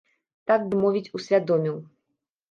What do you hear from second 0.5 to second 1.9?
Так бы мовіць, усвядоміў.